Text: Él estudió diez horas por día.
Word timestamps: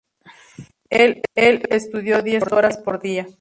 Él 0.89 1.21
estudió 1.35 2.23
diez 2.23 2.41
horas 2.51 2.79
por 2.79 2.99
día. 3.03 3.29